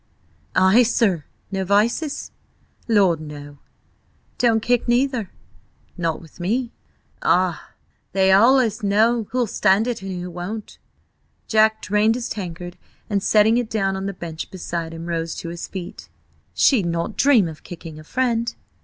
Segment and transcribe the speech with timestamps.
[0.55, 1.25] "Ay, sir.
[1.51, 2.31] No vices?"
[2.87, 3.59] "Lord, no!"
[4.39, 5.29] "Don't kick neither?"
[5.95, 6.71] "Not with me."
[7.21, 7.69] "Ah!
[8.11, 10.79] they allus knows who'll stand it and who won't."
[11.47, 12.79] Jack drained his tankard,
[13.11, 16.09] and setting it down on the bench beside him, rose to his feet.
[16.55, 18.55] "She'd not dream of kicking a friend.